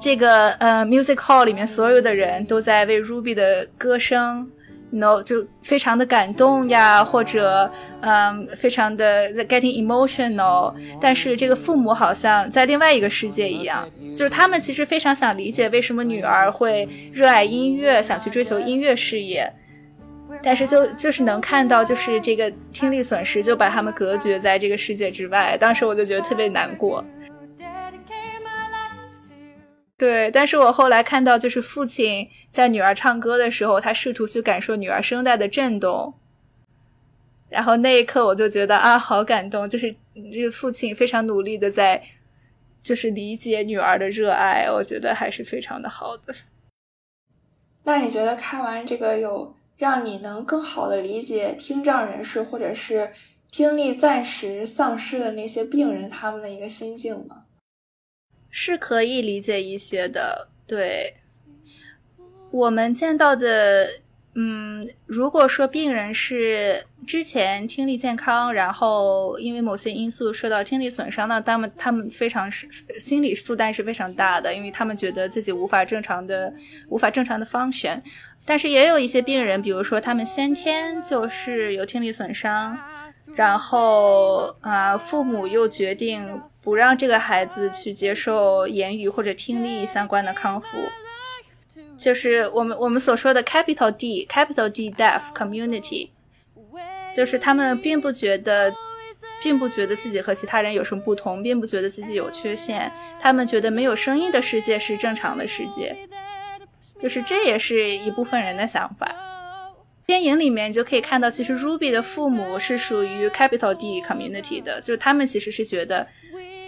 [0.02, 4.50] 这个呃 music hall 里面所有的人都在为 Ruby 的歌声。
[4.92, 7.72] no 就非常的感动呀，或者
[8.02, 10.74] 嗯，非常的 getting emotional。
[11.00, 19.52] 但是这个父母好像在另外一个世界一样，就是他们其实非常想理解为什么女儿会热爱音乐，想去追求音乐事业。
[20.42, 25.56] 但是就就是能看到，就是这个听力损失就把他们隔绝在这个世界之外。
[25.60, 27.06] 当时我就觉得特别难过。
[30.00, 36.14] 对，但是我后来看到，就是父亲在女儿唱歌的时候，他试图去感受女儿声带的震动，
[37.50, 42.02] 然后那一刻我就觉得啊，好感动，就是这个父亲非常努力的在，
[42.82, 46.34] 就是理解女儿的热爱，我觉得还是非常的好的。
[47.84, 53.12] 那你觉得看完这个有让你能更好的理解听障人士或者是
[53.52, 57.39] 听力暂时丧失的那些病人他们的一个心境吗？
[58.50, 61.16] 是可以理解一些的，对
[62.52, 63.88] 我们见到的，
[64.36, 72.68] 嗯，如果说病人是之前听力健康，然后因为某些因素受到听力损伤，那他们他们非常是
[73.00, 76.52] 心理负担是非常大的，因为他们觉得自己无法正常的
[76.88, 78.02] 无法正常的放权。
[78.46, 82.76] 但是也有一些病人，比如说他们先天就是有听力损伤。
[83.36, 90.68] 然后啊，父母又决定不让这个孩子去接受言语或者听力相关的康复，
[91.98, 96.10] 就是我们我们所说的 capital D capital D deaf community，
[97.16, 98.74] 就是他们并不觉得，
[99.42, 105.96] 并不觉得自己和其他人有什么不同，并不觉得自己有缺陷，他们觉得没有声音的世界是正常的世界，
[106.98, 109.29] 就是这也是一部分人的想法。
[110.10, 116.08] 电影里面就可以看到，其实 Ruby 的父母是属于 Capital D Community 的，就是他们其实是觉得，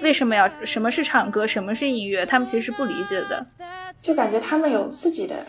[0.04, 3.44] 为什么要什么是唱歌，什么是音乐，他们其实是不理解的，
[4.00, 5.44] 就感觉他们有自己的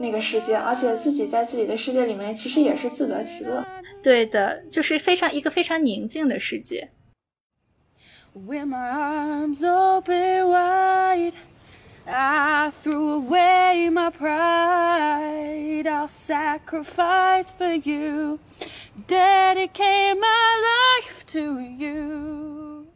[0.00, 3.64] 那个世界，而且自己在自己的世界里面其实也是自得其乐。
[4.02, 6.90] 对的，就是非常一个非常宁静的世界。
[12.08, 15.86] I threw away my pride.
[15.88, 18.38] I'll sacrifice for you,
[19.08, 22.86] dedicate my life to you.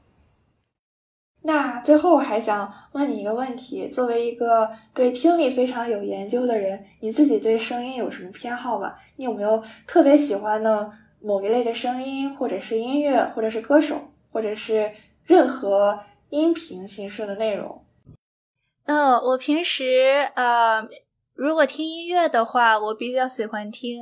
[1.42, 8.94] 那最后还想问你一个问题：作为一个对听力非常有研究的人，你自己对声音有什么偏好吗？
[9.16, 14.92] 你有没有特别喜欢的某一类的声音，或者是音乐，或者是歌手，或者是
[15.24, 15.98] 任何
[16.28, 17.84] 音频形式的内容？
[18.90, 20.84] 嗯，我平时呃，
[21.34, 24.00] 如果听音乐的话，我比较喜欢听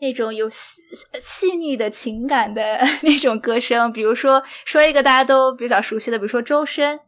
[0.00, 0.82] 那种有细
[1.22, 3.92] 细腻的情感的 那种歌声。
[3.92, 6.98] 比如说，说一个大家都比较熟悉的，比如说周深，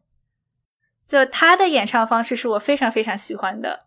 [1.04, 3.86] 就他的演唱方式是我非常非常喜欢的。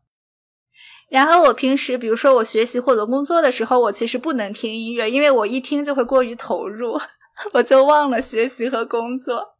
[1.07, 6.99] 然后我平时，比如说我学习或者工作的时候，我其实不能听音乐，因为我一听就会过于投入，
[7.53, 9.55] 我就忘了学习和工作。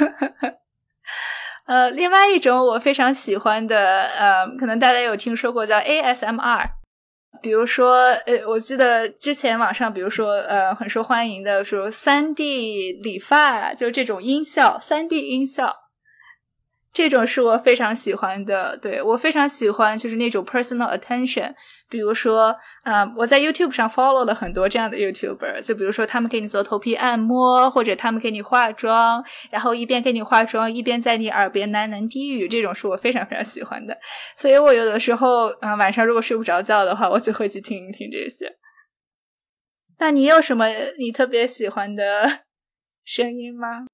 [1.70, 6.68] 呃，另外一种我非常喜欢的，呃，可能大家有听说过叫 ASMR，
[7.40, 7.94] 比如说，
[8.26, 15.72] 呃，我记得之前网上，比如说，呃，很受欢迎的说三 D 理发，就是这种音效，三 D 音效。
[17.00, 21.54] 这种是我非常喜欢的，对我非常喜欢，就是那种 personal attention。
[21.88, 33.96] 比如说，嗯，我在 YouTube 上 follow 了很多这样的 YouTuber，就比如说他们给你做头皮按摩，或者他们给你化妆，然后一边给你化妆，一边在你耳边喃喃低语，这种是我非常非常喜欢的。
[34.36, 38.58] 所以我有的时候，嗯，晚上如果睡不着觉的话，我就会去听一听这些。
[39.98, 40.66] 那你有什么
[40.98, 42.42] 你特别喜欢的
[43.06, 43.86] 声音吗？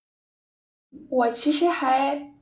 [1.09, 2.36] 我其实还。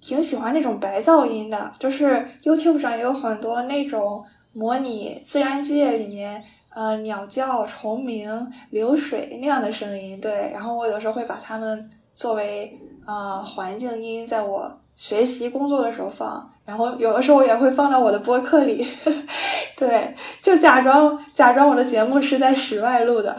[0.00, 4.24] 挺喜欢那种白噪音的，就是 YouTube 上也有很多那种
[4.54, 6.42] 模拟自然界里面
[6.74, 10.20] 呃鸟叫、虫鸣、流水那样的声音。
[10.20, 16.50] 对，然后我有时候会把它们作为呃环境音，在我学习工作的时候放。
[16.64, 18.86] 然后有的时候我也会放到我的播客里，
[19.74, 23.34] 对，就假装假装我的节目是在室外录的。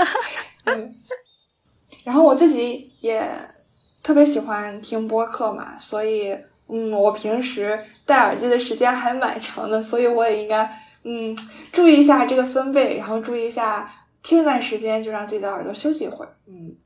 [0.64, 0.90] 嗯，
[2.02, 3.22] 然后我自己也
[4.02, 6.36] 特别喜欢听播客嘛，所以
[6.68, 10.68] 嗯，我平时戴耳机的时间还蛮长的，所以我也应该
[11.04, 11.36] 嗯
[11.72, 13.92] 注意一下这个分贝，然后注意一下
[14.22, 16.36] 听一段时间就让自己的耳朵休息一会儿。
[16.46, 16.76] 嗯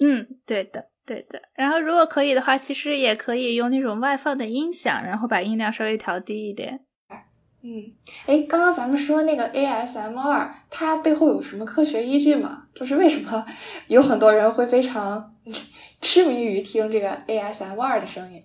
[0.00, 0.86] 嗯，对的。
[1.08, 6.80] 对的，然后如果可以的话，其实也可以用那种外放的音响，然后把音量稍微调低一点。
[7.62, 7.94] 嗯，
[8.26, 12.64] 哎，刚刚咱们说那个 ASMR，它背后有什么科学依据吗？
[12.74, 13.42] 就是为什么
[13.86, 15.34] 有很多人会非常
[16.00, 18.44] 痴迷于听这个 ASMR 的声音？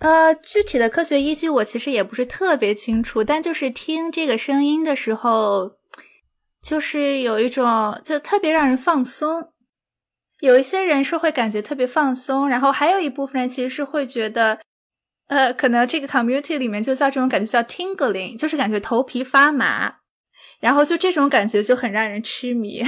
[0.00, 5.76] 呃，具体的科学依据我其实也不是特别清楚，但就是听这个声音的时候，
[6.60, 9.52] 就是有一种就特别让人放松。
[10.40, 14.60] 有一些人是会感觉特别放松，然后还有一部分人其实是会觉得，
[15.28, 20.00] 呃，可能这个 community 里面就叫这种感觉叫 tingling，就是感觉头皮发麻，
[20.60, 22.84] 然后就这种感觉就很让人痴迷，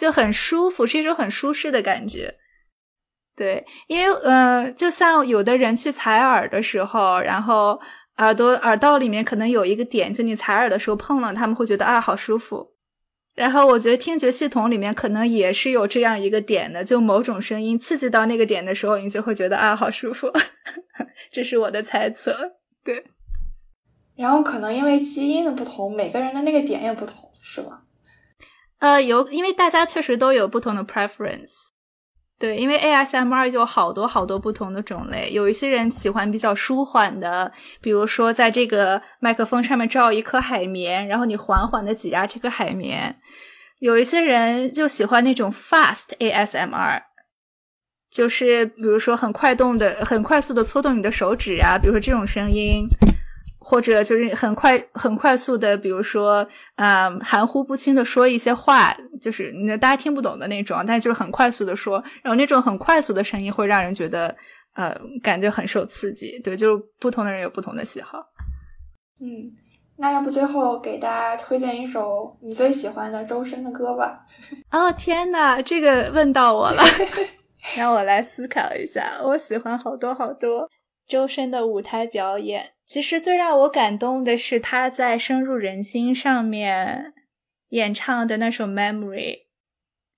[0.00, 2.36] 就很舒服，是一种很舒适的感觉。
[3.36, 7.78] 对，因为呃，就像有的人去采耳的时候，然后
[8.16, 12.74] 耳朵耳道里面可能有一个点，就你采耳的时候碰了，他们会觉得啊，好舒服。
[13.34, 20.30] 然后我觉得听觉系统里面可能也是有这样一个点的，就某种声音刺激到那个点的时候，你就会觉得啊，好舒服。
[21.30, 23.04] 这是我的猜测，对。
[24.16, 27.82] 然后可能因为基因的不同，每个人的那个点也不同，是吗？
[28.80, 31.68] 呃，有，因为大家确实都有不同的 preference。
[32.38, 37.52] 对，因为 ASMR 有好多好多不同的种类，有一些人喜欢比较舒缓的，
[37.82, 43.14] 比如说在这个麦克风上面罩一颗海绵，然后你缓缓的挤压这个海绵；
[43.80, 47.02] 有一些人就喜欢那种 fast ASMR，
[48.10, 52.88] 就是比如说很快动的、很快速的搓动你的手指啊，比如说这种声音。
[53.70, 56.44] 或者就是很快、很快速的，比如说，
[56.74, 58.92] 嗯，含糊不清的说一些话，
[59.22, 64.34] 就是那大家听不懂的那种，但就是很快速的说，然后那种很快速的声音会让人觉得，
[64.74, 64.92] 呃，
[65.22, 66.36] 感觉很受刺激。
[66.40, 68.18] 对，就是不同的人有不同的喜好。
[69.20, 69.52] 嗯，
[69.98, 74.26] 那要不最后给大家推荐一首你最喜欢的周深的歌吧？
[74.72, 76.82] 哦，天呐，这个问到我了，
[77.78, 79.20] 让我来思考一下。
[79.22, 80.68] 我喜欢好多好多
[81.06, 82.72] 周深的舞台表演。
[82.90, 87.14] 其实最让我感动的是他在《深入人心》上面
[87.68, 89.14] 演唱的那首《Memory》，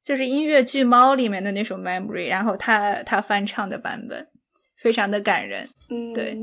[0.03, 4.27] 就是音乐剧《猫》里面的那首《Memory》，然后他他翻唱的版本，
[4.79, 5.69] 非常的感人。
[5.91, 6.39] 嗯，对，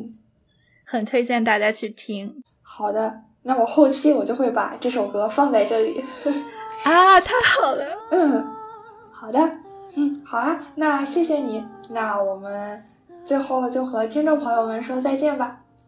[0.85, 2.43] 很推荐大家去听。
[2.61, 5.99] 好的，那我后期我就会把这首歌放在这里。
[6.85, 7.97] 啊，太好了。
[8.11, 8.47] 嗯，
[9.09, 9.39] 好的。
[9.97, 10.67] 嗯，好啊。
[10.75, 11.65] 那谢谢你。
[11.89, 12.85] 那我们
[13.23, 15.63] 最后就和听众朋友们说再见吧。